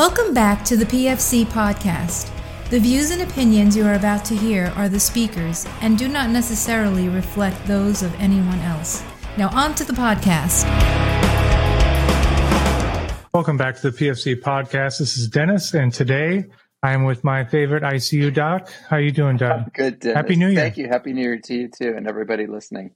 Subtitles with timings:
[0.00, 2.32] Welcome back to the PFC podcast.
[2.70, 6.30] The views and opinions you are about to hear are the speakers and do not
[6.30, 9.04] necessarily reflect those of anyone else.
[9.36, 10.64] Now, on to the podcast.
[13.34, 15.00] Welcome back to the PFC podcast.
[15.00, 16.46] This is Dennis, and today
[16.82, 18.72] I am with my favorite ICU doc.
[18.88, 19.74] How are you doing, Doc?
[19.74, 20.00] Good.
[20.00, 20.16] Dennis.
[20.16, 20.60] Happy New Year.
[20.62, 20.88] Thank you.
[20.88, 22.92] Happy New Year to you too, and everybody listening.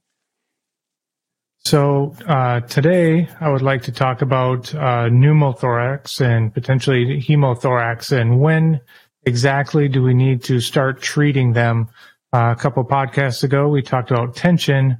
[1.65, 8.39] So uh, today I would like to talk about uh, pneumothorax and potentially hemothorax, and
[8.39, 8.81] when
[9.25, 11.89] exactly do we need to start treating them?
[12.31, 14.99] Uh, a couple podcasts ago, we talked about tension,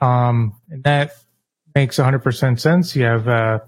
[0.00, 1.10] um, and that
[1.74, 2.96] makes 100% sense.
[2.96, 3.58] You have uh,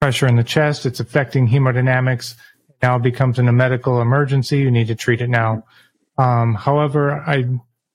[0.00, 2.36] pressure in the chest; it's affecting hemodynamics.
[2.80, 4.58] Now it becomes a medical emergency.
[4.58, 5.64] You need to treat it now.
[6.16, 7.44] Um, however, I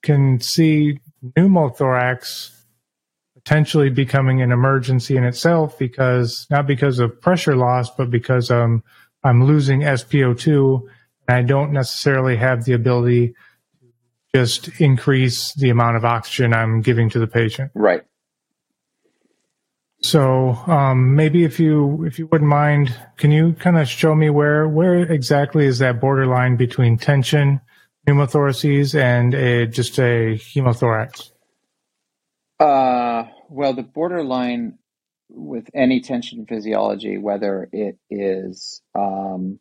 [0.03, 2.56] can see pneumothorax
[3.47, 8.83] potentially becoming an emergency in itself because not because of pressure loss, but because um,
[9.23, 10.81] I'm losing SpO2
[11.29, 13.35] and I don't necessarily have the ability to
[14.35, 17.71] just increase the amount of oxygen I'm giving to the patient.
[17.73, 18.03] Right.
[20.01, 24.29] So um, maybe if you if you wouldn't mind, can you kind of show me
[24.29, 27.61] where where exactly is that borderline between tension,
[28.05, 31.31] pneumothoraces, and a, just a hemothorax?
[32.59, 34.77] Uh, well, the borderline
[35.29, 39.59] with any tension physiology, whether it is um,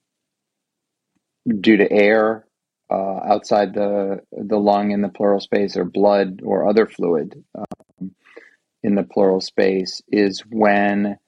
[1.60, 2.46] due to air
[2.90, 8.14] uh, outside the the lung in the pleural space, or blood or other fluid um,
[8.82, 11.18] in the pleural space, is when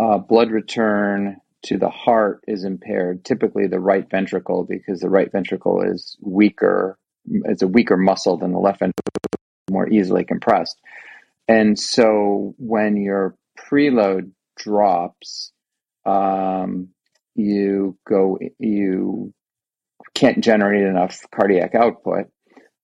[0.00, 3.24] uh, blood return to the heart is impaired.
[3.24, 6.98] Typically, the right ventricle, because the right ventricle is weaker.
[7.26, 9.12] It's a weaker muscle than the left ventricle,
[9.70, 10.80] more easily compressed.
[11.48, 15.52] And so when your preload drops,
[16.04, 16.88] um,
[17.34, 19.32] you go, you
[20.14, 22.26] can't generate enough cardiac output,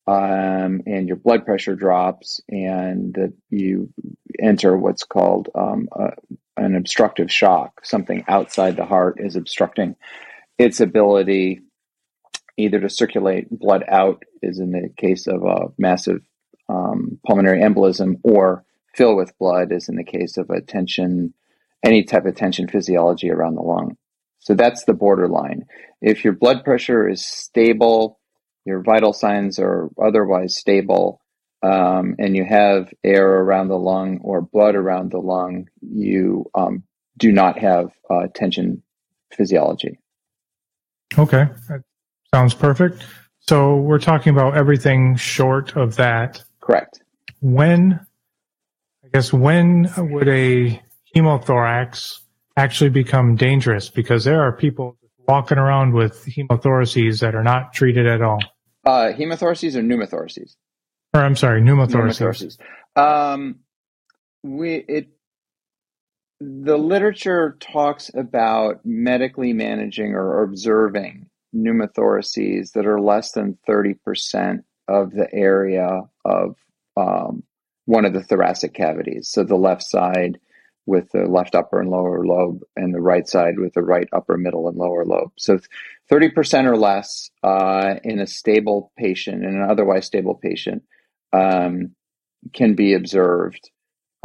[0.07, 3.93] um, and your blood pressure drops, and uh, you
[4.41, 5.89] enter what's called um,
[6.57, 7.85] an obstructive shock.
[7.85, 9.97] Something outside the heart is obstructing
[10.59, 11.61] its ability
[12.57, 16.21] either to circulate blood out, is in the case of a massive
[16.73, 21.33] um, pulmonary embolism or fill with blood, as in the case of a tension,
[21.85, 23.97] any type of tension physiology around the lung.
[24.39, 25.65] So that's the borderline.
[26.01, 28.19] If your blood pressure is stable,
[28.65, 31.21] your vital signs are otherwise stable,
[31.63, 36.83] um, and you have air around the lung or blood around the lung, you um,
[37.19, 38.83] do not have uh, tension
[39.33, 39.99] physiology.
[41.19, 41.83] Okay, that
[42.35, 43.05] sounds perfect.
[43.41, 46.43] So we're talking about everything short of that.
[46.63, 47.03] Correct.
[47.41, 48.01] When,
[49.05, 50.83] I guess, when would a
[51.15, 52.21] hemothorax
[52.57, 53.91] actually become dangerous?
[53.91, 54.97] Because there are people
[55.29, 58.39] walking around with hemothoraces that are not treated at all.
[58.85, 60.57] Uh, hemothoraces or pneumothoraces?
[61.15, 62.59] Or I'm sorry, pneumothoraces.
[62.97, 63.01] pneumothoraces.
[63.01, 63.61] Um,
[64.43, 65.09] we it
[66.41, 75.13] the literature talks about medically managing or observing pneumothoraces that are less than 30% of
[75.13, 76.57] the area of
[76.97, 77.43] um,
[77.87, 79.29] one of the thoracic cavities.
[79.29, 80.39] So the left side
[80.87, 84.37] with the left upper and lower lobe, and the right side with the right upper,
[84.37, 85.31] middle, and lower lobe.
[85.39, 85.61] So
[86.11, 90.83] 30% or less uh, in a stable patient, in an otherwise stable patient,
[91.33, 91.95] um,
[92.53, 93.71] can be observed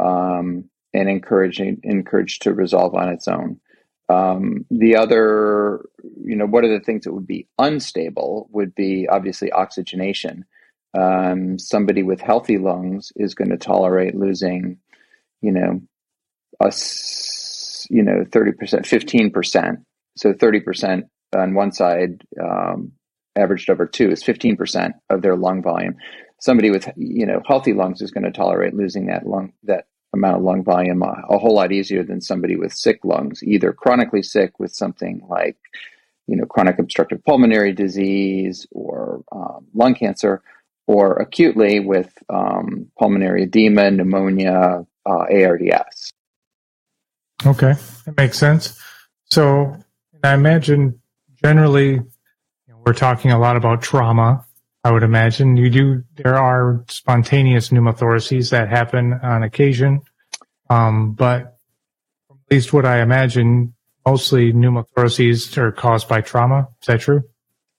[0.00, 3.60] um, and encouraging encouraged to resolve on its own.
[4.08, 5.84] Um, the other,
[6.24, 10.44] you know, what are the things that would be unstable would be obviously oxygenation.
[10.94, 14.78] Um, somebody with healthy lungs is going to tolerate losing,
[15.42, 15.80] you know,
[16.60, 16.72] a,
[17.90, 19.76] you know, 30%, 15%.
[20.16, 21.02] So 30%
[21.36, 22.92] on one side, um,
[23.36, 25.96] averaged over two is 15% of their lung volume.
[26.40, 30.36] Somebody with, you know, healthy lungs is going to tolerate losing that lung, that amount
[30.36, 34.22] of lung volume a, a, whole lot easier than somebody with sick lungs, either chronically
[34.22, 35.56] sick with something like,
[36.26, 40.42] you know, chronic obstructive pulmonary disease or um, lung cancer,
[40.88, 46.12] or acutely with um, pulmonary edema, pneumonia, uh, ARDS.
[47.46, 47.74] Okay,
[48.04, 48.80] that makes sense.
[49.26, 49.76] So
[50.24, 51.00] I imagine
[51.44, 52.04] generally you
[52.68, 54.44] know, we're talking a lot about trauma
[54.84, 56.04] I would imagine you do.
[56.16, 60.00] There are spontaneous pneumothoraces that happen on occasion,
[60.70, 61.58] um, but
[62.30, 63.74] at least what I imagine,
[64.06, 66.68] mostly pneumothoraces are caused by trauma.
[66.80, 67.24] Is that true?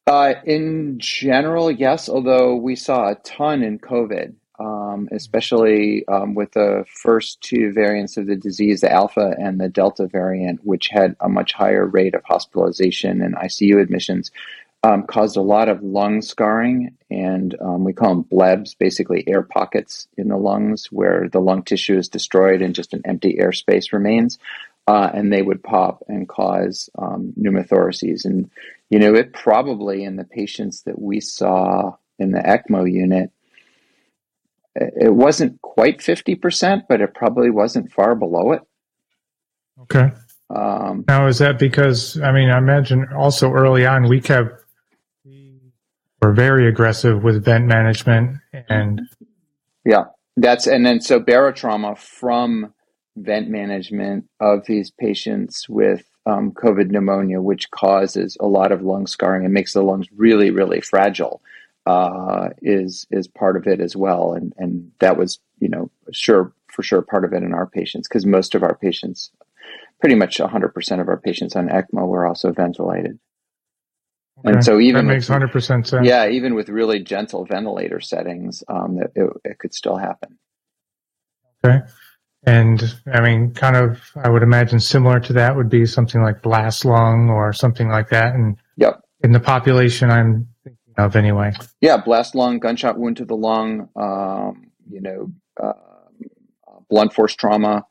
[0.10, 2.10] Uh, in general, yes.
[2.10, 8.18] Although we saw a ton in COVID, um, especially um, with the first two variants
[8.18, 12.16] of the disease, the Alpha and the Delta variant, which had a much higher rate
[12.16, 14.32] of hospitalization and ICU admissions,
[14.82, 16.98] um, caused a lot of lung scarring.
[17.12, 21.62] And um, we call them blebs, basically air pockets in the lungs where the lung
[21.62, 24.40] tissue is destroyed and just an empty airspace remains.
[24.88, 28.26] Uh, and they would pop and cause um, pneumothoraces.
[28.26, 28.50] And,
[28.90, 33.32] you know, it probably in the patients that we saw in the ECMO unit,
[34.76, 38.62] it wasn't quite 50%, but it probably wasn't far below it.
[39.84, 40.12] Okay.
[40.50, 44.64] Um, now, is that because, I mean, I imagine also early on we kept,
[45.24, 45.60] we
[46.22, 48.38] were very aggressive with vent management
[48.68, 49.02] and.
[49.86, 50.06] Yeah,
[50.38, 52.74] that's, and then so barotrauma from
[53.16, 59.08] vent management of these patients with um, COVID pneumonia, which causes a lot of lung
[59.08, 61.42] scarring and makes the lungs really, really fragile
[61.86, 66.54] uh, is is part of it as well, and and that was you know sure
[66.68, 69.32] for sure part of it in our patients because most of our patients,
[70.00, 73.18] pretty much 100% of our patients on ECMO were also ventilated.
[74.40, 74.54] Okay.
[74.54, 76.08] And so even that makes hundred percent sense.
[76.08, 80.38] Yeah, even with really gentle ventilator settings, um, it, it, it, could still happen.
[81.66, 81.80] Okay,
[82.44, 82.82] and
[83.12, 86.86] I mean, kind of, I would imagine similar to that would be something like blast
[86.86, 88.34] lung or something like that.
[88.34, 89.02] And yep.
[89.24, 91.52] in the population, I'm thinking of anyway.
[91.82, 95.32] Yeah, blast lung, gunshot wound to the lung, um, you know,
[95.62, 95.74] uh,
[96.90, 97.86] blunt force trauma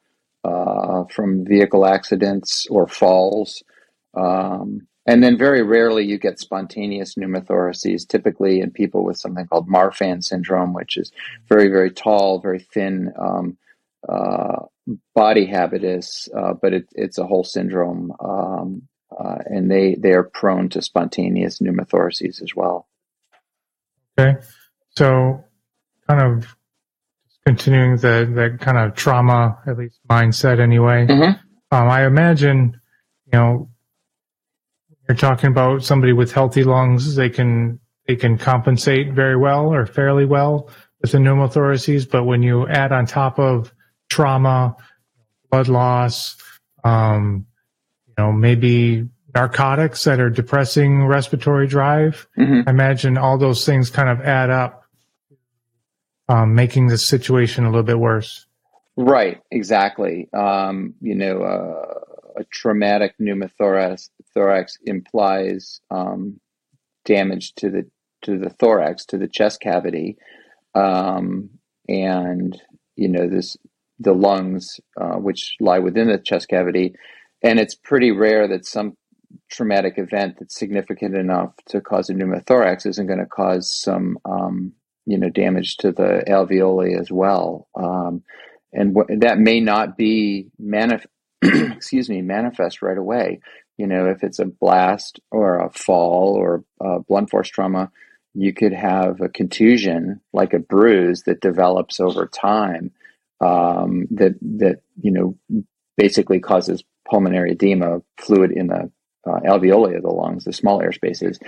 [0.45, 3.63] uh, from vehicle accidents or falls.
[4.15, 9.69] Um, and then very rarely you get spontaneous pneumothoraces, typically in people with something called
[9.69, 11.13] Marfan syndrome, which is
[11.49, 13.57] very, very tall, very thin um,
[14.07, 14.65] uh,
[15.15, 18.13] body habitus, uh, but it, it's a whole syndrome.
[18.21, 18.83] Um,
[19.19, 22.87] uh, and they, they are prone to spontaneous pneumothoraces as well.
[24.19, 24.39] Okay.
[24.91, 25.45] So
[26.09, 26.57] kind of
[27.47, 31.07] continuing the, the kind of trauma, at least mindset anyway.
[31.07, 31.41] Mm-hmm.
[31.71, 32.79] Um, I imagine,
[33.27, 33.71] you know,
[35.09, 39.87] you're talking about somebody with healthy lungs, they can, they can compensate very well or
[39.87, 40.71] fairly well
[41.01, 42.11] with the pneumothoraces.
[42.11, 43.73] But when you add on top of
[44.09, 44.77] trauma,
[45.51, 46.37] blood loss,
[46.85, 47.47] um,
[48.07, 52.27] you know, maybe narcotics that are depressing respiratory drive.
[52.37, 52.69] Mm-hmm.
[52.69, 54.85] I imagine all those things kind of add up,
[56.29, 58.47] um, making the situation a little bit worse.
[58.97, 60.29] Right, exactly.
[60.33, 66.41] Um, you know, uh, a traumatic pneumothorax thorax implies um,
[67.05, 67.91] damage to the
[68.23, 70.17] to the thorax, to the chest cavity,
[70.75, 71.51] um,
[71.89, 72.61] and
[72.97, 73.57] you know this
[73.99, 76.95] the lungs, uh, which lie within the chest cavity,
[77.43, 78.97] and it's pretty rare that some
[79.51, 84.73] traumatic event that's significant enough to cause a pneumothorax isn't going to cause some um,
[85.07, 87.69] you know damage to the alveoli as well.
[87.75, 88.23] Um,
[88.73, 91.07] and w- that may not be manif-
[91.43, 93.41] excuse me manifest right away.
[93.77, 97.91] You know if it's a blast or a fall or a blunt force trauma
[98.35, 102.93] you could have a contusion like a bruise that develops over time
[103.41, 105.65] um, that that you know
[105.97, 108.91] basically causes pulmonary edema fluid in the
[109.27, 111.39] uh, alveoli of the lungs, the small air spaces.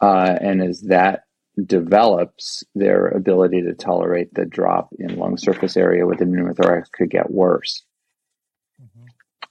[0.00, 1.22] Uh, and as that
[1.64, 7.10] develops, their ability to tolerate the drop in lung surface area with the pneumothorax could
[7.10, 7.82] get worse.
[8.80, 9.06] Mm-hmm.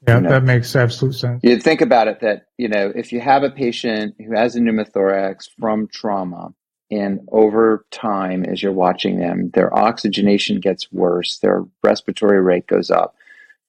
[0.07, 1.41] Yeah, you know, that makes absolute sense.
[1.43, 4.59] You think about it that, you know, if you have a patient who has a
[4.59, 6.53] pneumothorax from trauma,
[6.91, 12.91] and over time, as you're watching them, their oxygenation gets worse, their respiratory rate goes
[12.91, 13.15] up,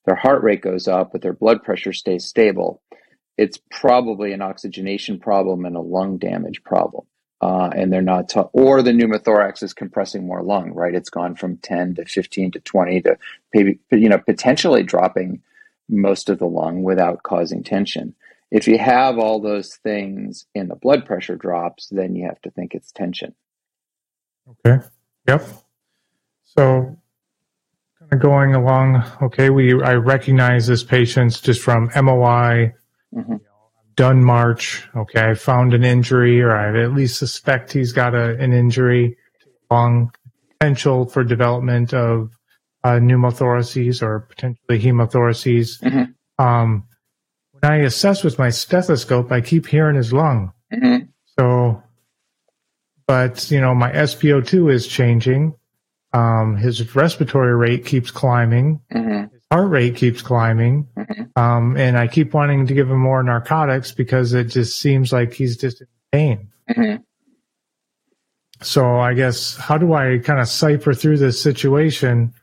[0.04, 2.82] their heart rate goes up, but their blood pressure stays stable
[3.38, 7.04] it's probably an oxygenation problem and a lung damage problem.
[7.42, 10.94] Uh, and they're not, t- or the pneumothorax is compressing more lung, right?
[10.94, 13.18] It's gone from 10 to 15 to 20 to
[13.52, 15.42] maybe, you know, potentially dropping
[15.88, 18.14] most of the lung without causing tension.
[18.50, 22.50] If you have all those things and the blood pressure drops, then you have to
[22.50, 23.34] think it's tension.
[24.64, 24.84] Okay.
[25.26, 25.48] Yep.
[26.44, 26.96] So
[27.98, 32.72] kind of going along, okay, we I recognize this patient's just from MOI
[33.14, 33.32] Mm-hmm.
[33.32, 34.86] You know, done March.
[34.94, 39.16] Okay, I found an injury, or I at least suspect he's got a, an injury,
[39.70, 40.12] long
[40.58, 42.30] potential for development of
[42.84, 45.80] uh, pneumothoraces or potentially hemothoraces.
[45.80, 46.44] Mm-hmm.
[46.44, 46.85] Um,
[47.66, 50.52] I assess with my stethoscope, I keep hearing his lung.
[50.72, 51.06] Mm-hmm.
[51.38, 51.82] So,
[53.06, 55.54] but you know, my SpO2 is changing.
[56.12, 58.80] Um, his respiratory rate keeps climbing.
[58.92, 60.88] Mm-hmm heart rate keeps climbing.
[60.96, 61.40] Mm-hmm.
[61.40, 65.32] Um, and I keep wanting to give him more narcotics because it just seems like
[65.32, 66.48] he's just in pain.
[66.68, 67.02] Mm-hmm.
[68.60, 72.34] so I guess how do I kind of cipher through this situation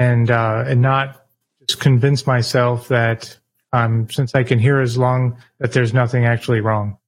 [0.00, 1.24] and uh, and not
[1.68, 3.38] just convince myself that
[3.72, 6.98] um, since I can hear as long that there's nothing actually wrong?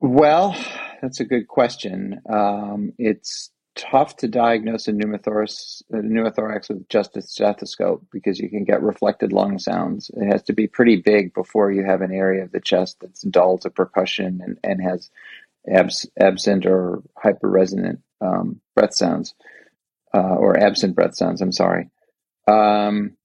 [0.00, 0.56] Well,
[1.00, 2.20] that's a good question.
[2.28, 8.50] Um, it's tough to diagnose a pneumothorax, a pneumothorax with just a stethoscope because you
[8.50, 10.10] can get reflected lung sounds.
[10.14, 13.22] It has to be pretty big before you have an area of the chest that's
[13.22, 15.08] dull to percussion and, and has
[15.68, 19.34] abs, absent or hyperresonant um, breath sounds,
[20.12, 21.40] uh, or absent breath sounds.
[21.40, 21.88] I'm sorry.
[22.46, 23.16] Um,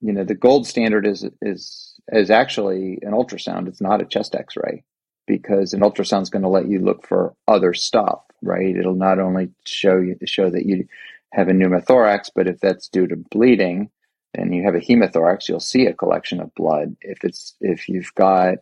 [0.00, 3.68] you know, the gold standard is is is actually an ultrasound.
[3.68, 4.84] It's not a chest X-ray
[5.26, 8.76] because an ultrasound is going to let you look for other stuff right?
[8.76, 10.86] It'll not only show you show that you
[11.32, 13.90] have a pneumothorax, but if that's due to bleeding
[14.34, 16.96] and you have a hemothorax, you'll see a collection of blood.
[17.00, 18.56] If it's if you've got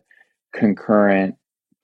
[0.53, 1.35] concurrent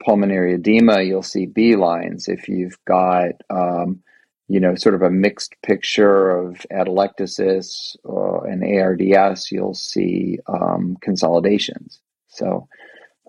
[0.03, 2.27] pulmonary edema, you'll see B lines.
[2.27, 4.01] If you've got um,
[4.49, 10.97] you know, sort of a mixed picture of atelectasis uh, and ARDS, you'll see um,
[11.01, 12.01] consolidations.
[12.29, 12.67] So,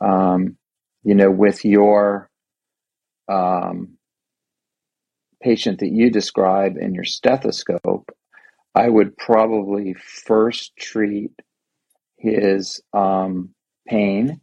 [0.00, 0.56] um,
[1.02, 2.30] you know, with your
[3.28, 3.98] um,
[5.42, 8.10] patient that you describe in your stethoscope,
[8.74, 11.32] I would probably first treat
[12.16, 13.50] his um,
[13.86, 14.40] pain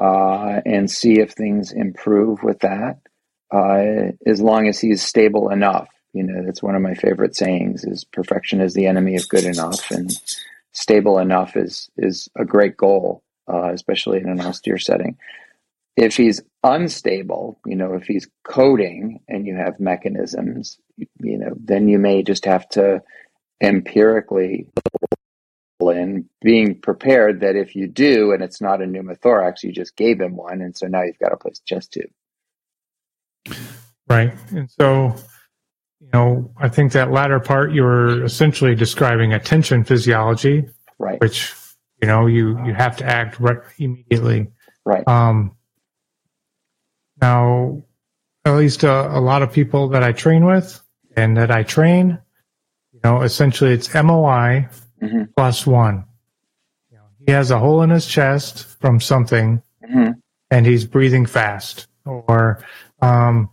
[0.00, 3.00] uh, and see if things improve with that.
[3.52, 7.84] Uh, as long as he's stable enough, you know, that's one of my favorite sayings:
[7.84, 10.10] is perfection is the enemy of good enough, and
[10.72, 15.16] stable enough is is a great goal, uh, especially in an austere setting.
[15.96, 21.88] If he's unstable, you know, if he's coding and you have mechanisms, you know, then
[21.88, 23.02] you may just have to
[23.62, 24.66] empirically
[25.80, 30.20] in being prepared that if you do and it's not a pneumothorax, you just gave
[30.20, 32.10] him one, and so now you've got to place chest tube.
[34.08, 35.14] Right, and so
[36.06, 41.20] you know, I think that latter part you were essentially describing attention physiology, right?
[41.20, 41.52] Which
[42.00, 44.48] you know you you have to act right immediately,
[44.84, 45.06] right?
[45.08, 45.56] Um,
[47.20, 47.82] now,
[48.44, 50.80] at least a, a lot of people that I train with
[51.16, 52.18] and that I train,
[52.92, 54.68] you know, essentially it's MOI
[55.02, 55.24] mm-hmm.
[55.36, 56.04] plus one.
[56.90, 60.12] You know, he has a hole in his chest from something mm-hmm.
[60.50, 62.62] and he's breathing fast or,
[63.02, 63.50] um,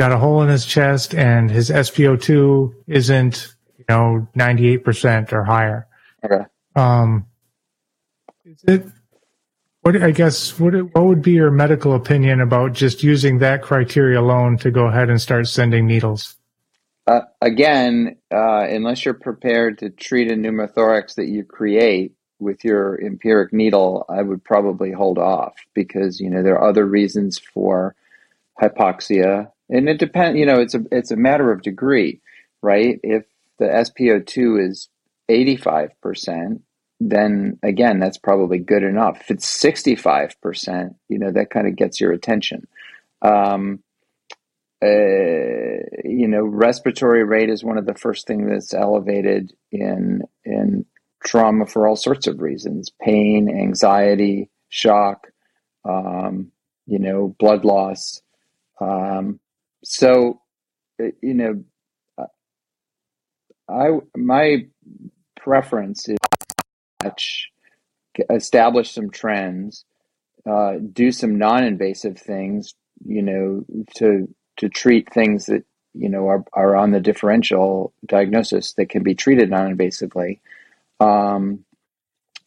[0.00, 5.86] got a hole in his chest and his SpO2 isn't, you know, 98% or higher.
[6.24, 6.46] Okay.
[6.74, 7.26] Um,
[8.46, 8.86] is it
[9.82, 14.18] what I guess what what would be your medical opinion about just using that criteria
[14.18, 16.34] alone to go ahead and start sending needles?
[17.06, 22.98] Uh, again, uh, unless you're prepared to treat a pneumothorax that you create with your
[23.02, 27.94] empiric needle, I would probably hold off because you know there are other reasons for
[28.62, 30.38] hypoxia, and it depends.
[30.38, 32.20] You know, it's a it's a matter of degree,
[32.62, 33.00] right?
[33.02, 33.24] If
[33.58, 34.88] the SpO2 is
[35.28, 36.62] eighty five percent,
[37.00, 39.22] then again, that's probably good enough.
[39.22, 42.68] If it's 65%, you know, that kind of gets your attention.
[43.22, 43.82] Um,
[44.82, 50.86] uh, you know, respiratory rate is one of the first things that's elevated in in
[51.22, 55.26] trauma for all sorts of reasons: pain, anxiety, shock,
[55.84, 56.50] um,
[56.86, 58.22] you know, blood loss.
[58.80, 59.38] Um,
[59.84, 60.40] so,
[61.02, 61.64] uh, you know,
[63.70, 64.66] I my
[65.36, 66.18] preference is
[67.02, 69.84] to establish some trends,
[70.46, 72.74] uh, do some non-invasive things,
[73.06, 73.64] you know,
[73.96, 79.02] to to treat things that you know are, are on the differential diagnosis that can
[79.02, 80.40] be treated non-invasively,
[80.98, 81.64] um,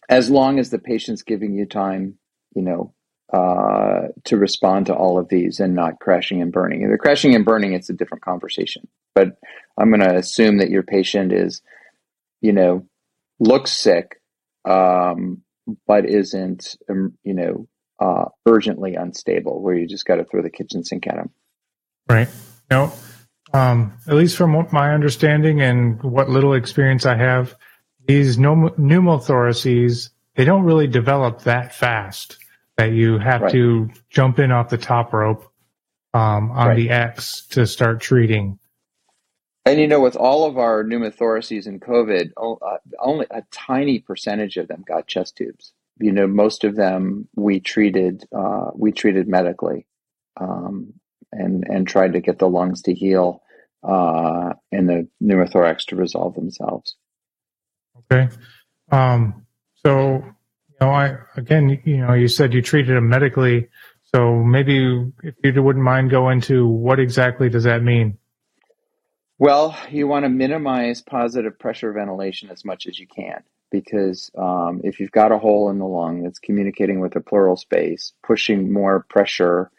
[0.09, 2.15] as long as the patient's giving you time,
[2.55, 2.93] you know,
[3.33, 6.83] uh, to respond to all of these and not crashing and burning.
[6.83, 8.87] If they're crashing and burning, it's a different conversation.
[9.15, 9.37] But
[9.77, 11.63] I'm going to assume that your patient is,
[12.41, 12.85] you know,
[13.39, 14.21] looks sick,
[14.65, 15.41] um,
[15.87, 17.67] but isn't um, you know
[17.99, 21.31] uh, urgently unstable where you just got to throw the kitchen sink at them.
[22.07, 22.29] Right.
[22.69, 22.93] No.
[23.51, 27.55] Um, at least from what my understanding and what little experience I have,
[28.05, 32.37] these pneumothoraces they don't really develop that fast
[32.77, 33.51] that you have right.
[33.51, 35.51] to jump in off the top rope
[36.13, 36.75] um, on right.
[36.75, 38.59] the X to start treating.
[39.65, 44.57] And you know, with all of our pneumothoraces and COVID, uh, only a tiny percentage
[44.57, 45.73] of them got chest tubes.
[45.99, 49.87] You know, most of them we treated uh, we treated medically,
[50.39, 50.93] um,
[51.31, 53.41] and and tried to get the lungs to heal
[53.83, 56.97] uh, and the pneumothorax to resolve themselves.
[58.11, 58.27] Okay,
[58.91, 59.45] um,
[59.85, 60.25] so
[60.81, 63.69] know, I again, you know, you said you treated them medically.
[64.15, 68.17] So maybe if you wouldn't mind go into what exactly does that mean?
[69.39, 74.81] Well, you want to minimize positive pressure ventilation as much as you can because um,
[74.83, 78.71] if you've got a hole in the lung that's communicating with the pleural space, pushing
[78.71, 79.71] more pressure,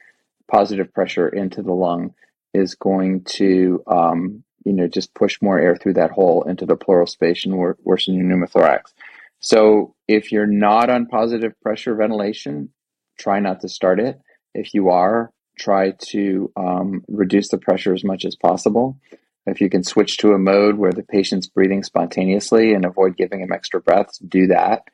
[0.50, 2.12] positive pressure into the lung
[2.52, 6.76] is going to, um, you know, just push more air through that hole into the
[6.76, 8.92] pleural space and wor- worsen your pneumothorax.
[9.38, 12.70] So if you're not on positive pressure ventilation,
[13.18, 14.20] try not to start it.
[14.54, 18.98] If you are, try to um, reduce the pressure as much as possible.
[19.46, 23.40] If you can switch to a mode where the patient's breathing spontaneously and avoid giving
[23.40, 24.84] him extra breaths, do that.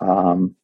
[0.00, 0.56] Um,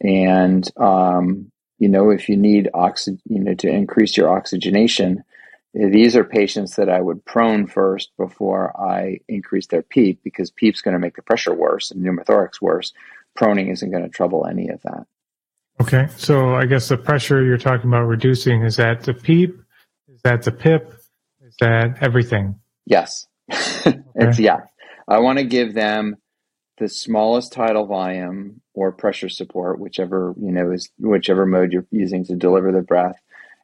[0.00, 5.24] and um, you know, if you need oxygen, you know, to increase your oxygenation,
[5.72, 10.82] these are patients that I would prone first before I increase their PEEP because PEEP's
[10.82, 12.92] going to make the pressure worse and pneumothorax worse.
[13.40, 15.06] Proning isn't going to trouble any of that.
[15.80, 19.58] Okay, so I guess the pressure you're talking about reducing is that the PEEP,
[20.08, 20.92] is that the PIP,
[21.42, 22.60] is that everything?
[22.84, 23.26] Yes.
[23.48, 24.58] it's yeah.
[25.08, 26.16] I want to give them
[26.78, 32.24] the smallest tidal volume or pressure support, whichever you know is whichever mode you're using
[32.26, 33.20] to deliver the breath,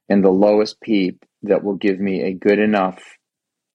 [0.09, 3.16] and the lowest PEEP that will give me a good enough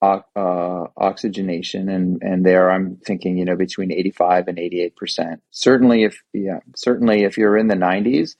[0.02, 1.90] uh, oxygenation.
[1.90, 5.42] And and there I'm thinking you know between 85 and 88 percent.
[5.52, 8.36] Certainly if yeah certainly if you're in the 90s,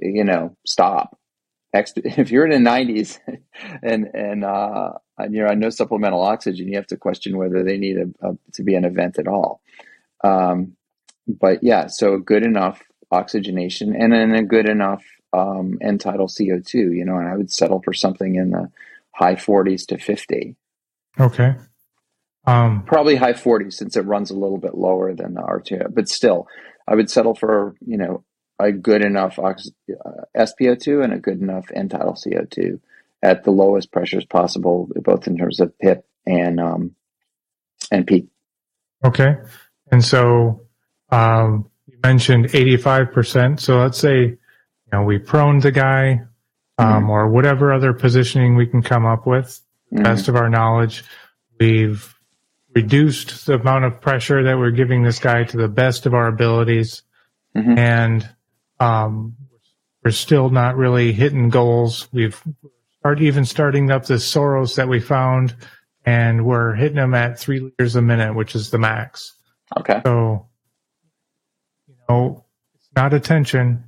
[0.00, 1.16] you know stop
[1.72, 3.18] if you're in the 90s
[3.82, 4.92] and and uh,
[5.30, 8.62] you're on no supplemental oxygen, you have to question whether they need a, a to
[8.62, 9.60] be an event at all.
[10.24, 10.76] Um,
[11.28, 16.74] but yeah, so good enough oxygenation and then a good enough um, end tidal CO2,
[16.74, 18.70] you know, and I would settle for something in the
[19.12, 20.56] high 40s to 50.
[21.18, 21.54] Okay.
[22.46, 26.08] Um, Probably high 40s since it runs a little bit lower than the R2, but
[26.08, 26.48] still,
[26.88, 28.24] I would settle for, you know,
[28.58, 32.80] a good enough ox- uh, SpO2 and a good enough end tidal CO2
[33.22, 36.94] at the lowest pressures possible, both in terms of PIP and um,
[37.90, 38.28] and PEEP.
[39.04, 39.36] Okay,
[39.90, 40.66] and so
[41.10, 43.60] um, you mentioned eighty five percent.
[43.60, 44.38] So let's say you
[44.92, 46.22] know we prone the guy,
[46.78, 47.10] um, mm-hmm.
[47.10, 49.60] or whatever other positioning we can come up with,
[49.92, 50.02] mm-hmm.
[50.02, 51.04] best of our knowledge.
[51.58, 52.14] We've
[52.74, 56.28] reduced the amount of pressure that we're giving this guy to the best of our
[56.28, 57.02] abilities,
[57.56, 57.76] mm-hmm.
[57.78, 58.28] and
[58.78, 59.36] um,
[60.04, 62.08] we're still not really hitting goals.
[62.12, 62.40] We've
[63.00, 65.54] started even starting up the SAROS that we found,
[66.04, 69.34] and we're hitting them at three liters a minute, which is the max.
[69.76, 70.00] Okay.
[70.04, 70.48] So,
[71.86, 73.84] you know, it's not attention,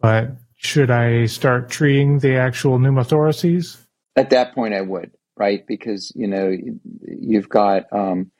[0.00, 3.78] but should I start treating the actual pneumothoraces?
[4.16, 5.66] At that point, I would, right?
[5.66, 6.54] Because, you know,
[7.02, 8.30] you've got um,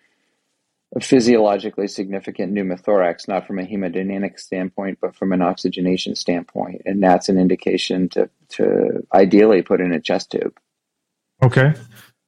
[0.94, 6.82] a physiologically significant pneumothorax, not from a hemodynamic standpoint, but from an oxygenation standpoint.
[6.84, 10.58] And that's an indication to, to ideally put in a chest tube.
[11.42, 11.74] Okay.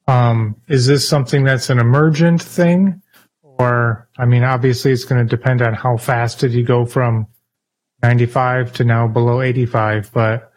[0.07, 3.03] Um, is this something that's an emergent thing?
[3.43, 7.27] Or, I mean, obviously it's going to depend on how fast did you go from
[8.03, 10.53] 95 to now below 85, but,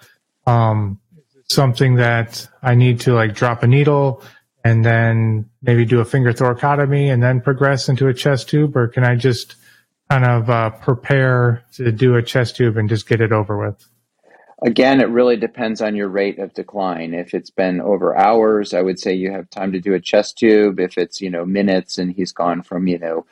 [0.48, 1.00] um,
[1.50, 4.24] something that I need to like drop a needle
[4.64, 8.76] and then maybe do a finger thoracotomy and then progress into a chest tube?
[8.76, 9.56] Or can I just
[10.10, 13.88] kind of uh, prepare to do a chest tube and just get it over with?
[14.64, 17.14] Again, it really depends on your rate of decline.
[17.14, 20.38] If it's been over hours, I would say you have time to do a chest
[20.38, 20.80] tube.
[20.80, 23.26] If it's, you know, minutes and he's gone from, you know,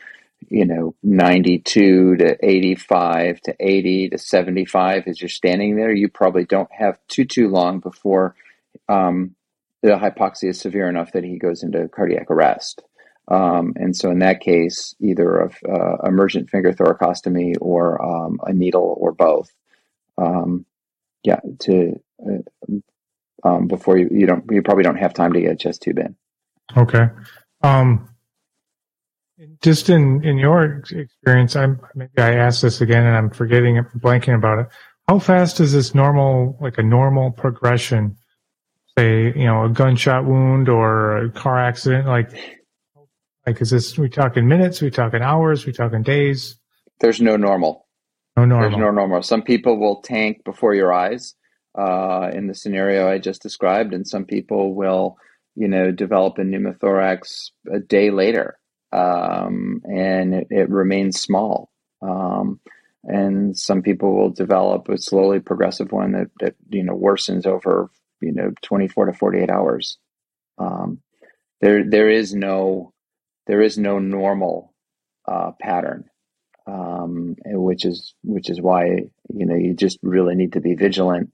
[0.50, 6.46] you know, 92 to 85 to 80 to 75 as you're standing there, you probably
[6.46, 8.36] don't have too, too long before
[8.90, 9.36] um,
[9.82, 12.84] the hypoxia is severe enough that he goes into cardiac arrest.
[13.28, 18.54] Um, and so, in that case, either of uh, emergent finger thoracostomy or um, a
[18.54, 19.50] needle or both.
[20.18, 20.66] Um,
[21.24, 22.76] yeah, to uh,
[23.44, 26.00] um, before you you don't you probably don't have time to get a chest tube
[26.00, 26.16] in.
[26.76, 27.08] Okay.
[27.62, 28.13] Um,
[29.62, 33.86] just in in your experience, I'm maybe I asked this again and I'm forgetting it,
[33.98, 34.68] blanking about it.
[35.08, 38.18] How fast is this normal, like a normal progression
[38.98, 42.08] say, you know, a gunshot wound or a car accident?
[42.08, 42.32] Like,
[43.46, 43.98] like is this?
[43.98, 44.82] We talking minutes?
[44.82, 45.66] We talking hours?
[45.66, 46.58] We talking days?
[47.00, 47.88] There's no normal.
[48.38, 48.70] No normal.
[48.70, 49.22] There's no normal.
[49.24, 51.36] Some people will tank before your eyes,
[51.78, 55.18] uh, in the scenario I just described, and some people will,
[55.56, 58.58] you know, develop a pneumothorax a day later,
[58.94, 61.72] um, and it, it, remains small.
[62.02, 62.60] Um,
[63.04, 67.90] and some people will develop a slowly progressive one that, that you know worsens over
[68.22, 69.98] you know 24 to 48 hours
[70.58, 71.00] um,
[71.60, 72.94] there there is no
[73.48, 74.74] there is no normal
[75.28, 76.06] uh, pattern
[76.66, 78.86] um, which is which is why
[79.34, 81.32] you know you just really need to be vigilant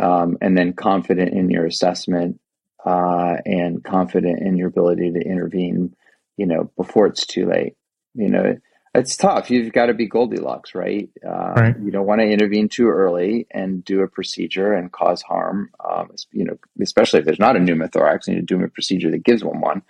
[0.00, 2.40] um, and then confident in your assessment
[2.84, 5.94] uh, and confident in your ability to intervene,
[6.42, 7.76] you know, before it's too late.
[8.14, 8.56] You know,
[8.96, 9.48] it's tough.
[9.48, 11.08] You've got to be Goldilocks, right?
[11.24, 11.76] Uh, right.
[11.80, 15.70] You don't want to intervene too early and do a procedure and cause harm.
[15.88, 19.22] Um, you know, especially if there's not a pneumothorax and you're doing a procedure that
[19.22, 19.82] gives one one.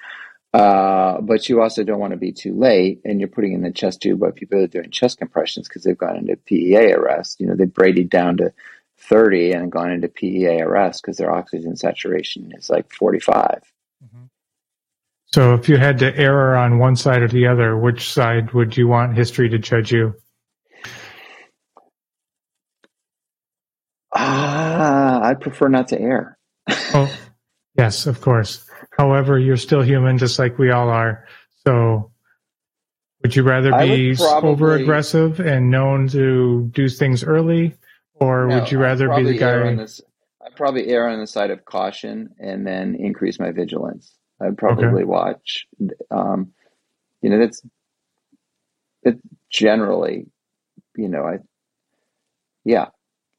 [0.53, 3.73] Uh, but you also don't want to be too late and you're putting in the
[3.73, 7.41] chest tube while people are doing chest compressions because they've gone into PEA arrest.
[7.41, 8.53] You know, they've braided down to
[8.99, 13.63] 30 and gone into PEA arrest because their oxygen saturation is like 45.
[14.05, 14.25] Mm-hmm.
[15.35, 18.77] So if you had to err on one side or the other, which side would
[18.77, 20.15] you want history to judge you?
[24.15, 26.37] Ah, uh, I prefer not to err.
[26.69, 27.11] oh,
[27.79, 28.69] yes, of course.
[28.99, 31.27] However, you're still human, just like we all are.
[31.67, 32.11] So,
[33.23, 37.75] would you rather be probably, over aggressive and known to do things early,
[38.13, 39.75] or no, would you rather be the guy?
[39.77, 40.03] This,
[40.45, 44.19] I'd probably err on the side of caution and then increase my vigilance.
[44.43, 45.05] I'd probably okay.
[45.05, 45.67] watch.
[46.11, 46.53] Um,
[47.21, 47.63] you know, that's
[49.03, 49.19] it.
[49.51, 50.27] Generally,
[50.97, 51.39] you know, I
[52.65, 52.89] yeah.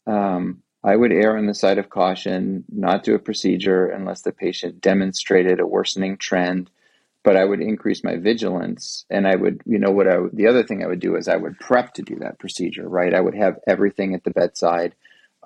[0.06, 4.34] Um, I would err on the side of caution, not do a procedure unless the
[4.34, 6.70] patient demonstrated a worsening trend.
[7.24, 10.64] But I would increase my vigilance, and I would, you know, what I the other
[10.64, 12.88] thing I would do is I would prep to do that procedure.
[12.88, 14.94] Right, I would have everything at the bedside.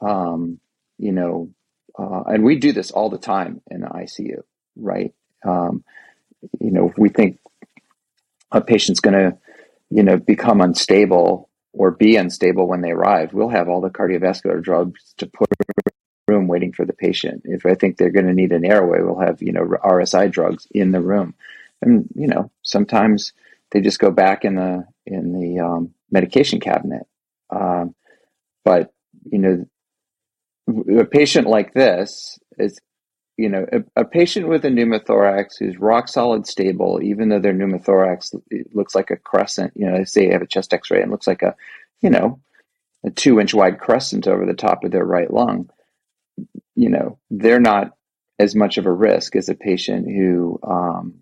[0.02, 0.60] Um,
[0.98, 1.52] you know,
[1.98, 4.42] uh, and we do this all the time in the ICU.
[4.76, 5.14] Right,
[5.46, 5.84] um,
[6.60, 7.40] you know, if we think
[8.52, 9.38] a patient's going to,
[9.90, 14.62] you know, become unstable or be unstable when they arrive, we'll have all the cardiovascular
[14.62, 17.42] drugs to put in the room waiting for the patient.
[17.46, 20.68] If I think they're going to need an airway, we'll have, you know, RSI drugs
[20.72, 21.36] in the room.
[21.82, 23.34] And, you know, sometimes
[23.72, 27.04] they just go back in the, in the um, medication cabinet.
[27.50, 27.96] Um,
[28.66, 29.66] but, you know,
[31.00, 32.80] a patient like this is,
[33.38, 37.54] you know, a, a, patient with a pneumothorax who's rock solid stable, even though their
[37.54, 38.36] pneumothorax
[38.74, 41.12] looks like a crescent, you know, they say they have a chest x ray and
[41.12, 41.56] looks like a,
[42.02, 42.40] you know,
[43.06, 45.70] a two inch wide crescent over the top of their right lung,
[46.76, 47.92] you know, they're not
[48.40, 51.20] as much of a risk as a patient who, um,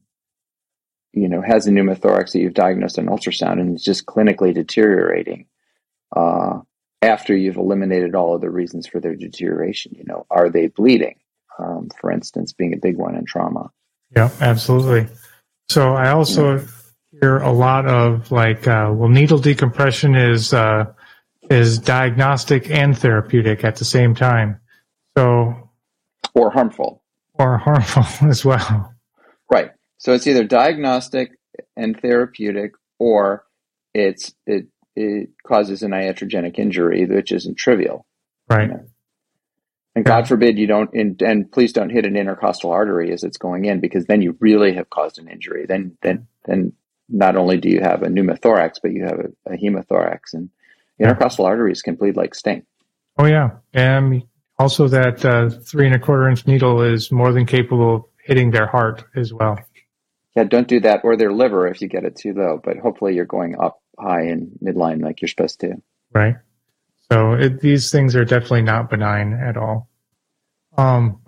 [1.12, 5.48] you know, has a pneumothorax that you've diagnosed on ultrasound and is just clinically deteriorating.
[6.16, 6.60] Uh,
[7.02, 11.16] after you've eliminated all of the reasons for their deterioration, you know, are they bleeding?
[11.60, 13.72] Um, for instance, being a big one in trauma.
[14.16, 15.08] Yeah, absolutely.
[15.70, 16.66] So I also yeah.
[17.22, 20.86] hear a lot of like, uh, well, needle decompression is uh,
[21.50, 24.60] is diagnostic and therapeutic at the same time.
[25.18, 25.70] So,
[26.34, 28.94] or harmful, or harmful as well.
[29.50, 29.72] Right.
[29.98, 31.32] So it's either diagnostic
[31.76, 33.46] and therapeutic, or
[33.94, 38.06] it's it it causes an iatrogenic injury, which isn't trivial.
[38.50, 38.68] Right.
[38.68, 38.86] You know?
[39.96, 43.38] And God forbid you don't, and, and please don't hit an intercostal artery as it's
[43.38, 45.66] going in, because then you really have caused an injury.
[45.66, 46.74] Then, then, then
[47.08, 50.50] not only do you have a pneumothorax, but you have a, a hemothorax, and
[51.00, 52.66] intercostal arteries can bleed like stink.
[53.18, 54.24] Oh yeah, and
[54.60, 58.52] also that uh, three and a quarter inch needle is more than capable of hitting
[58.52, 59.60] their heart as well.
[60.36, 62.60] Yeah, don't do that, or their liver if you get it too low.
[62.62, 65.76] But hopefully, you're going up high and midline like you're supposed to.
[66.14, 66.36] Right.
[67.12, 69.90] So it, these things are definitely not benign at all.
[70.78, 71.22] Um,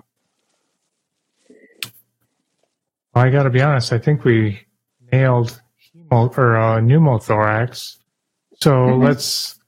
[3.13, 3.93] I got to be honest.
[3.93, 4.59] I think we
[5.11, 5.61] nailed
[5.95, 7.97] hemo or uh, pneumothorax.
[8.61, 9.03] So mm-hmm.
[9.03, 9.59] let's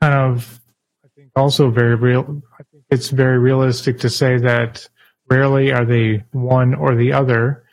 [0.00, 0.60] kind of.
[1.04, 2.42] I think also very real.
[2.58, 4.88] I think it's very realistic to say that
[5.28, 7.64] rarely are they one or the other,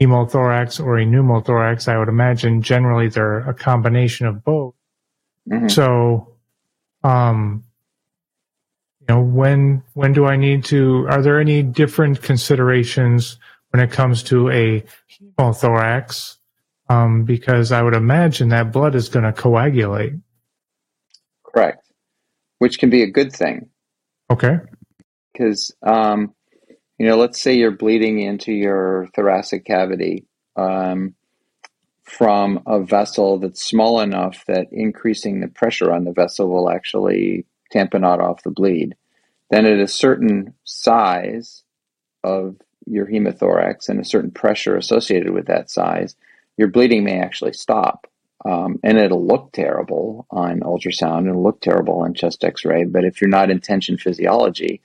[0.00, 1.88] hemothorax or a pneumothorax.
[1.88, 4.74] I would imagine generally they're a combination of both.
[5.48, 5.68] Mm-hmm.
[5.68, 6.33] So
[7.04, 7.62] um,
[9.00, 11.06] you know, when when do I need to?
[11.08, 13.38] Are there any different considerations
[13.70, 14.82] when it comes to a
[15.38, 16.38] hemothorax?
[16.88, 20.14] Um, because I would imagine that blood is going to coagulate.
[21.44, 21.86] Correct,
[22.58, 23.68] which can be a good thing.
[24.30, 24.56] Okay.
[25.32, 26.34] Because um,
[26.98, 30.24] you know, let's say you're bleeding into your thoracic cavity.
[30.56, 31.14] Um,
[32.04, 37.46] from a vessel that's small enough that increasing the pressure on the vessel will actually
[37.74, 38.94] tamponade off the bleed.
[39.50, 41.62] Then at a certain size
[42.22, 46.14] of your hemothorax and a certain pressure associated with that size,
[46.56, 48.06] your bleeding may actually stop.
[48.44, 52.84] Um, and it'll look terrible on ultrasound and look terrible on chest x-ray.
[52.84, 54.82] But if you're not in tension physiology,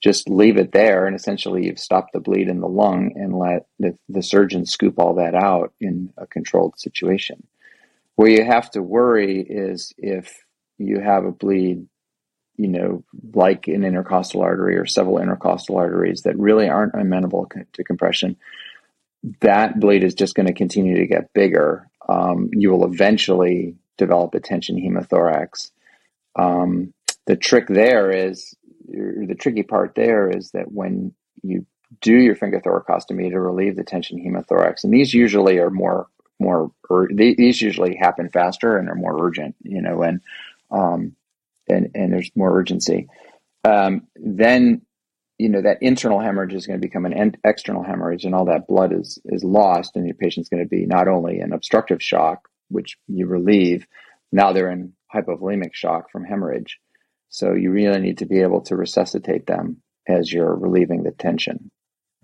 [0.00, 3.66] just leave it there and essentially you've stopped the bleed in the lung and let
[3.78, 7.46] the, the surgeon scoop all that out in a controlled situation.
[8.14, 10.44] Where you have to worry is if
[10.78, 11.86] you have a bleed
[12.58, 17.84] you know, like an intercostal artery or several intercostal arteries that really aren't amenable to
[17.84, 18.36] compression,
[19.40, 21.88] that bleed is just going to continue to get bigger.
[22.08, 25.70] Um, you will eventually develop a tension hemothorax.
[26.36, 26.92] Um,
[27.26, 28.54] the trick there is
[28.88, 31.66] the tricky part there is that when you
[32.00, 36.06] do your finger thoracostomy to relieve the tension hemothorax, and these usually are more
[36.38, 36.70] more
[37.10, 40.20] these usually happen faster and are more urgent, you know, and
[40.70, 41.16] um,
[41.68, 43.08] and and there's more urgency.
[43.64, 44.82] Um, then
[45.38, 48.68] you know that internal hemorrhage is going to become an external hemorrhage, and all that
[48.68, 52.48] blood is is lost, and your patient's going to be not only in obstructive shock,
[52.68, 53.86] which you relieve,
[54.32, 56.78] now they're in hypovolemic shock from hemorrhage.
[57.28, 61.70] So you really need to be able to resuscitate them as you're relieving the tension.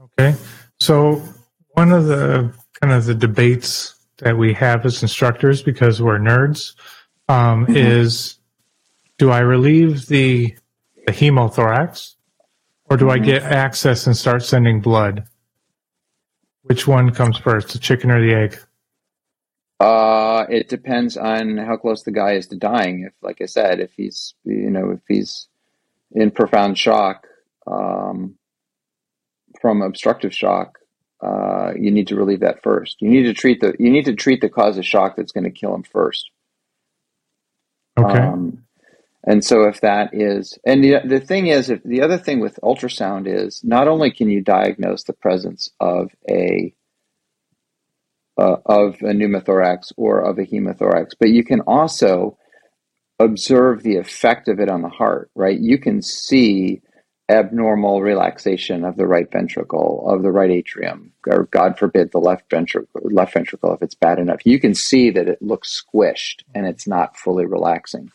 [0.01, 0.37] Okay.
[0.81, 1.23] So
[1.71, 6.75] one of the kind of the debates that we have as instructors because we're nerds
[7.29, 7.77] um, mm-hmm.
[7.77, 8.37] is
[9.19, 10.55] do I relieve the
[11.07, 12.15] the hemothorax
[12.87, 13.23] or do mm-hmm.
[13.23, 15.25] I get access and start sending blood?
[16.63, 18.59] Which one comes first, the chicken or the egg?
[19.81, 23.05] Uh, it depends on how close the guy is to dying.
[23.07, 25.49] If, like I said, if he's, you know, if he's
[26.13, 27.27] in profound shock
[27.67, 28.37] um,
[29.61, 30.79] from obstructive shock,
[31.23, 33.01] uh, you need to relieve that first.
[33.01, 35.45] You need to treat the you need to treat the cause of shock that's going
[35.45, 36.31] to kill him first.
[37.97, 38.19] Okay.
[38.19, 38.65] Um,
[39.27, 42.59] and so if that is, and the, the thing is, if the other thing with
[42.63, 46.75] ultrasound is not only can you diagnose the presence of a
[48.39, 52.37] uh, of a pneumothorax or of a hemothorax, but you can also
[53.19, 55.59] observe the effect of it on the heart, right?
[55.59, 56.83] You can see
[57.29, 62.51] abnormal relaxation of the right ventricle, of the right atrium, or God forbid the left
[62.51, 64.45] ventricle, left ventricle if it's bad enough.
[64.45, 68.11] You can see that it looks squished and it's not fully relaxing.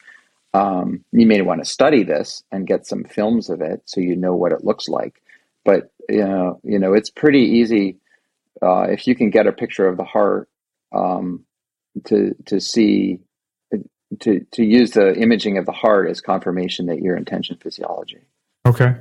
[0.53, 4.15] Um, you may want to study this and get some films of it so you
[4.15, 5.21] know what it looks like.
[5.63, 7.97] But you know, you know, it's pretty easy
[8.62, 10.50] uh, if you can get a picture of the heart
[10.95, 11.45] um,
[12.06, 13.19] to to see
[14.19, 17.26] to to use the imaging of the heart as confirmation that you're in
[17.62, 18.19] physiology.
[18.65, 18.95] Okay.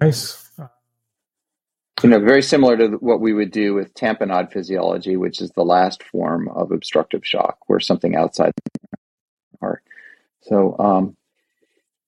[0.00, 0.40] Nice.
[2.02, 5.62] You know, very similar to what we would do with tamponade physiology, which is the
[5.62, 8.98] last form of obstructive shock, where something outside the
[9.60, 9.82] heart.
[10.42, 11.16] So, um,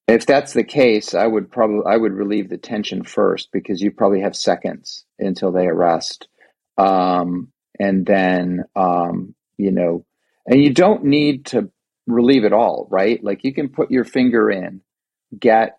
[0.07, 3.91] if that's the case, I would probably I would relieve the tension first because you
[3.91, 6.27] probably have seconds until they arrest,
[6.77, 10.05] um, and then um, you know,
[10.45, 11.69] and you don't need to
[12.07, 13.21] relieve it all, right?
[13.21, 14.81] Like you can put your finger in,
[15.37, 15.77] get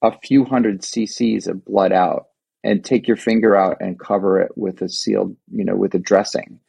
[0.00, 2.26] a few hundred cc's of blood out,
[2.62, 5.98] and take your finger out and cover it with a sealed, you know, with a
[5.98, 6.60] dressing,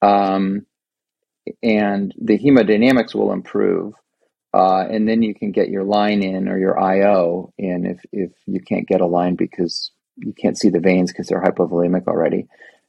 [0.00, 0.64] um,
[1.62, 3.92] and the hemodynamics will improve
[4.54, 8.30] uh, and then you can get your line in or your IO in if, if
[8.46, 12.46] you can't get a line because you can't see the veins because they're hypovolemic already,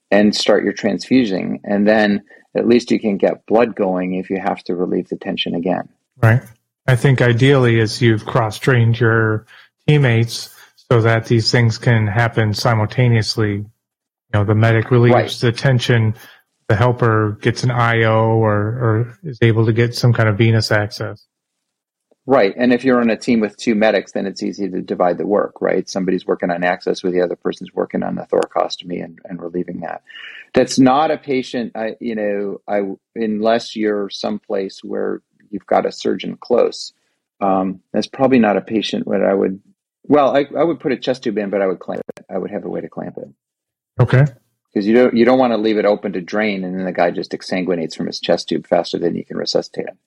[0.09, 1.59] and start your transfusing.
[1.63, 2.23] And then
[2.55, 5.89] at least you can get blood going if you have to relieve the tension again.
[6.21, 6.41] Right.
[6.87, 9.45] I think ideally is you've cross trained your
[9.87, 13.51] teammates so that these things can happen simultaneously.
[13.53, 13.69] You
[14.33, 15.31] know, the medic relieves right.
[15.31, 16.15] the tension,
[16.67, 20.71] the helper gets an IO or, or is able to get some kind of venous
[20.71, 21.27] access.
[22.29, 22.53] Right.
[22.55, 25.25] And if you're on a team with two medics, then it's easy to divide the
[25.25, 25.89] work, right?
[25.89, 29.79] Somebody's working on access with the other person's working on the thoracostomy and, and relieving
[29.79, 30.03] that.
[30.53, 32.81] That's not a patient, I, you know, I,
[33.15, 36.93] unless you're someplace where you've got a surgeon close,
[37.41, 39.59] um, that's probably not a patient where I would,
[40.03, 42.25] well, I, I would put a chest tube in, but I would clamp it.
[42.29, 43.29] I would have a way to clamp it.
[43.99, 44.25] Okay.
[44.71, 46.91] Because you don't, you don't want to leave it open to drain and then the
[46.91, 49.97] guy just exsanguinates from his chest tube faster than you can resuscitate him.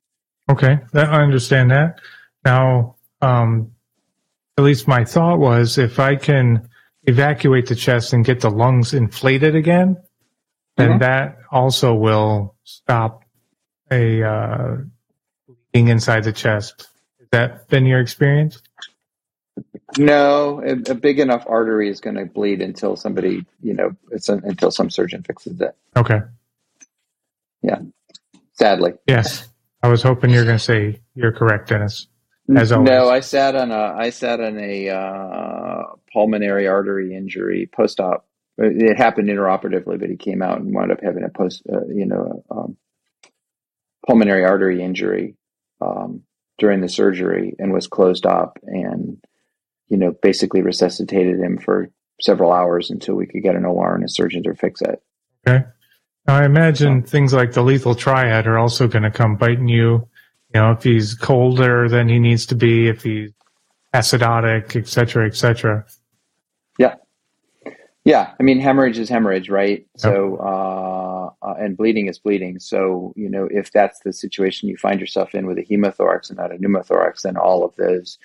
[0.50, 2.00] Okay, that, I understand that.
[2.44, 3.72] Now, um,
[4.59, 6.68] at least my thought was if I can
[7.05, 9.96] evacuate the chest and get the lungs inflated again,
[10.76, 10.98] then mm-hmm.
[11.00, 13.24] that also will stop
[13.90, 14.76] a uh,
[15.72, 16.88] bleeding inside the chest.
[17.18, 18.62] Has that been your experience?
[19.98, 24.28] No, a, a big enough artery is going to bleed until somebody, you know, it's
[24.28, 25.76] a, until some surgeon fixes it.
[25.94, 26.20] Okay.
[27.62, 27.81] Yeah.
[28.55, 28.94] Sadly.
[29.07, 29.48] Yes.
[29.83, 32.07] I was hoping you're going to say you're correct, Dennis.
[32.57, 32.90] As always.
[32.90, 38.27] No, I sat on a I sat on a uh, pulmonary artery injury post op.
[38.59, 42.05] It happened intraoperatively, but he came out and wound up having a post, uh, you
[42.05, 42.77] know, um,
[44.07, 45.37] pulmonary artery injury
[45.81, 46.23] um,
[46.59, 49.25] during the surgery and was closed up and
[49.88, 51.90] you know basically resuscitated him for
[52.21, 55.03] several hours until we could get an OR and a surgeon to fix it.
[55.47, 55.64] Okay.
[56.26, 60.08] Now, I imagine things like the lethal triad are also going to come biting you
[60.54, 63.30] you know, if he's colder than he needs to be, if he's
[63.94, 65.85] acidotic, et cetera, et cetera.
[66.78, 66.96] Yeah.
[68.04, 68.32] Yeah.
[68.38, 69.78] I mean, hemorrhage is hemorrhage, right?
[69.78, 69.87] Yep.
[69.98, 72.58] So, uh, uh, and bleeding is bleeding.
[72.58, 76.38] So, you know, if that's the situation you find yourself in with a hemothorax and
[76.38, 78.18] not a pneumothorax, then all of those,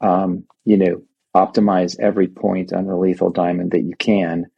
[0.00, 1.02] um, you know,
[1.34, 4.50] optimize every point on the lethal diamond that you can.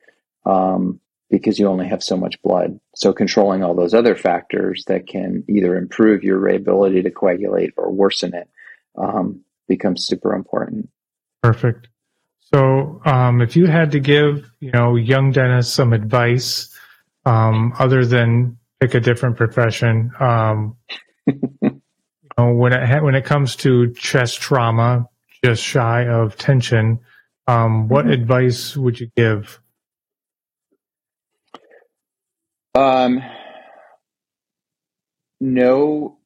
[0.46, 1.00] Um,
[1.32, 2.78] because you only have so much blood.
[2.94, 7.90] So controlling all those other factors that can either improve your ability to coagulate or
[7.90, 8.50] worsen it
[8.96, 10.90] um, becomes super important.
[11.42, 11.88] Perfect.
[12.52, 16.68] So um, if you had to give, you know, young Dennis some advice,
[17.24, 20.76] um, other than pick a different profession, um,
[21.26, 21.80] you
[22.36, 25.08] know, when it when it comes to chest trauma,
[25.42, 27.00] just shy of tension,
[27.46, 28.20] um, what mm-hmm.
[28.20, 29.61] advice would you give?
[32.74, 33.22] Um,
[35.40, 36.18] know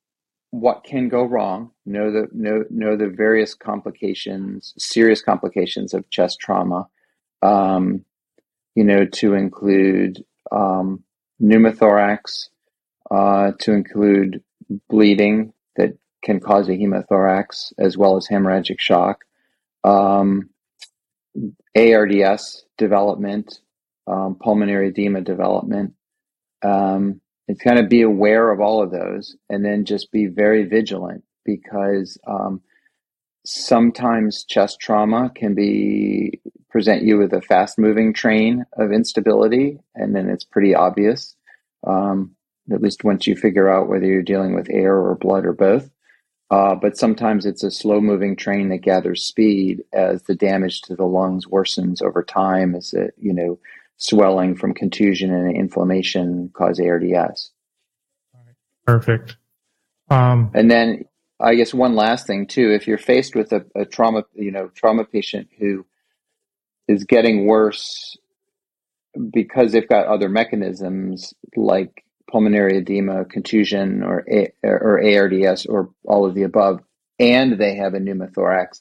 [0.51, 1.73] what can go wrong.
[1.85, 6.87] Know the know know the various complications, serious complications of chest trauma.
[7.43, 8.05] Um,
[8.75, 11.03] you know, to include um,
[11.43, 12.49] pneumothorax,
[13.11, 14.43] uh, to include
[14.89, 19.25] bleeding that can cause a hemothorax, as well as hemorrhagic shock,
[19.85, 20.51] um,
[21.77, 23.61] ARDS development,
[24.07, 25.95] um, pulmonary edema development,
[26.63, 30.65] um, and kind of be aware of all of those and then just be very
[30.65, 32.61] vigilant because um,
[33.45, 36.41] sometimes chest trauma can be
[36.71, 41.37] present you with a fast moving train of instability and then it's pretty obvious
[41.87, 42.35] um,
[42.73, 45.91] at least once you figure out whether you're dealing with air or blood or both.
[46.51, 50.95] Uh, but sometimes it's a slow moving train that gathers speed as the damage to
[50.95, 53.59] the lungs worsens over time as it you know
[53.97, 57.53] swelling from contusion and inflammation cause ARDS.
[58.87, 59.37] Perfect.
[60.11, 61.05] Um, and then
[61.41, 64.69] I guess one last thing too, if you're faced with a, a trauma, you know,
[64.75, 65.85] trauma patient who
[66.89, 68.17] is getting worse
[69.33, 76.27] because they've got other mechanisms like pulmonary edema, contusion, or a, or ARDS, or all
[76.27, 76.81] of the above,
[77.19, 78.81] and they have a pneumothorax,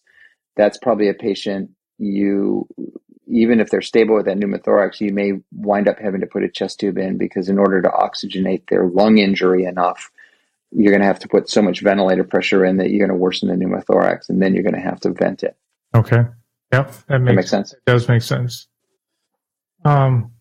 [0.56, 2.68] that's probably a patient you
[3.36, 6.50] even if they're stable with that pneumothorax, you may wind up having to put a
[6.50, 10.10] chest tube in because in order to oxygenate their lung injury enough,
[10.72, 13.22] you're going to have to put so much ventilator pressure in that you're going to
[13.22, 15.58] worsen the pneumothorax, and then you're going to have to vent it.
[15.94, 16.24] Okay.
[16.72, 17.74] Yep, that makes, that makes sense.
[17.74, 18.68] It does make sense.
[19.84, 20.32] Um.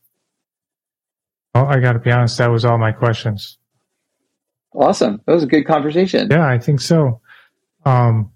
[1.54, 2.38] Well, I got to be honest.
[2.38, 3.58] That was all my questions.
[4.72, 5.20] Awesome.
[5.26, 6.28] That was a good conversation.
[6.30, 7.20] Yeah, I think so.
[7.84, 8.32] Um.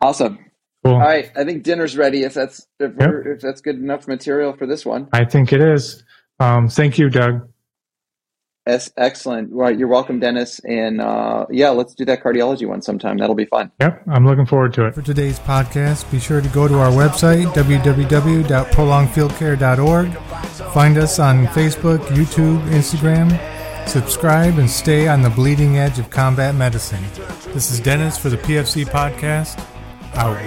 [0.00, 0.49] Awesome.
[0.84, 0.94] Cool.
[0.94, 2.22] All right, I think dinner's ready.
[2.22, 3.10] If that's if, yep.
[3.26, 6.02] if that's good enough material for this one, I think it is.
[6.38, 7.50] Um, thank you, Doug.
[8.66, 9.52] Yes, excellent.
[9.52, 10.60] Right, you're welcome, Dennis.
[10.60, 13.16] And uh, yeah, let's do that cardiology one sometime.
[13.18, 13.72] That'll be fun.
[13.80, 14.94] Yep, I'm looking forward to it.
[14.94, 20.12] For today's podcast, be sure to go to our website www.prolongedfieldcare.org.
[20.72, 23.36] Find us on Facebook, YouTube, Instagram.
[23.88, 27.02] Subscribe and stay on the bleeding edge of combat medicine.
[27.52, 29.66] This is Dennis for the PFC podcast.
[30.16, 30.40] Out.